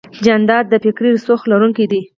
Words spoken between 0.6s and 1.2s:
د فکري